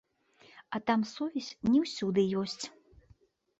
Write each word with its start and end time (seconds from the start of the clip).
А 0.69 0.79
там 0.87 1.03
сувязь 1.11 1.51
не 1.75 1.79
ўсюды 1.85 2.25
ёсць. 2.47 2.61